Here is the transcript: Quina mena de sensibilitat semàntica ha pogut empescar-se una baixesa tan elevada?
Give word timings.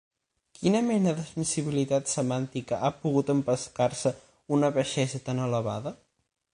Quina 0.59 0.79
mena 0.85 1.11
de 1.19 1.25
sensibilitat 1.27 2.09
semàntica 2.13 2.81
ha 2.89 2.93
pogut 3.05 3.31
empescar-se 3.37 4.15
una 4.59 4.75
baixesa 4.81 5.27
tan 5.31 5.45
elevada? 5.49 5.99